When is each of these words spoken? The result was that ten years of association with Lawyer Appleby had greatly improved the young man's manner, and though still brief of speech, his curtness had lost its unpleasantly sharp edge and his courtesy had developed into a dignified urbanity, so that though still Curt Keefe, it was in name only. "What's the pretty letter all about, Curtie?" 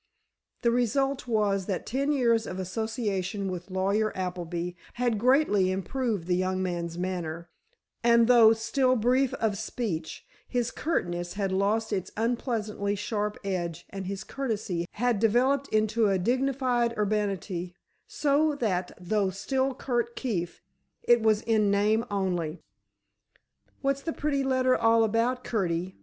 The 0.63 0.71
result 0.71 1.27
was 1.27 1.67
that 1.67 1.85
ten 1.85 2.11
years 2.11 2.47
of 2.47 2.57
association 2.57 3.51
with 3.51 3.69
Lawyer 3.69 4.11
Appleby 4.17 4.71
had 4.93 5.19
greatly 5.19 5.69
improved 5.71 6.25
the 6.25 6.35
young 6.35 6.63
man's 6.63 6.97
manner, 6.97 7.51
and 8.03 8.25
though 8.27 8.51
still 8.51 8.95
brief 8.95 9.31
of 9.35 9.59
speech, 9.59 10.25
his 10.47 10.71
curtness 10.71 11.33
had 11.35 11.51
lost 11.51 11.93
its 11.93 12.09
unpleasantly 12.17 12.95
sharp 12.95 13.37
edge 13.43 13.85
and 13.91 14.07
his 14.07 14.23
courtesy 14.23 14.87
had 14.93 15.19
developed 15.19 15.67
into 15.67 16.09
a 16.09 16.17
dignified 16.17 16.97
urbanity, 16.97 17.75
so 18.07 18.55
that 18.55 18.93
though 18.99 19.29
still 19.29 19.75
Curt 19.75 20.15
Keefe, 20.15 20.63
it 21.03 21.21
was 21.21 21.43
in 21.43 21.69
name 21.69 22.05
only. 22.09 22.63
"What's 23.81 24.01
the 24.01 24.13
pretty 24.13 24.43
letter 24.43 24.75
all 24.75 25.03
about, 25.03 25.43
Curtie?" 25.43 25.99